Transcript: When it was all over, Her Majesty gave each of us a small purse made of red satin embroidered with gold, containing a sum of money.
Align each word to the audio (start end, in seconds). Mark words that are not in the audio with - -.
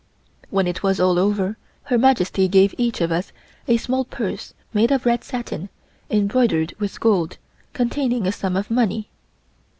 When 0.49 0.65
it 0.65 0.81
was 0.81 0.99
all 0.99 1.19
over, 1.19 1.57
Her 1.83 1.97
Majesty 1.99 2.47
gave 2.47 2.73
each 2.75 3.01
of 3.01 3.11
us 3.11 3.31
a 3.67 3.77
small 3.77 4.03
purse 4.03 4.55
made 4.73 4.89
of 4.89 5.05
red 5.05 5.23
satin 5.23 5.69
embroidered 6.09 6.73
with 6.79 6.99
gold, 6.99 7.37
containing 7.73 8.25
a 8.25 8.31
sum 8.31 8.55
of 8.55 8.71
money. 8.71 9.09